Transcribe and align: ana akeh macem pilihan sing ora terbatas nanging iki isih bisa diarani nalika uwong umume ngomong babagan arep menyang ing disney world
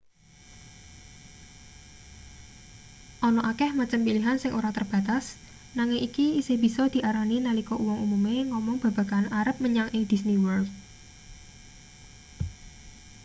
ana 3.27 3.41
akeh 3.51 3.71
macem 3.79 4.01
pilihan 4.07 4.37
sing 4.39 4.51
ora 4.59 4.69
terbatas 4.77 5.25
nanging 5.77 6.01
iki 6.07 6.25
isih 6.39 6.57
bisa 6.65 6.83
diarani 6.93 7.37
nalika 7.45 7.75
uwong 7.83 7.99
umume 8.05 8.35
ngomong 8.51 8.77
babagan 8.83 9.25
arep 9.39 9.55
menyang 9.63 9.89
ing 9.95 10.03
disney 10.11 10.37
world 10.43 10.69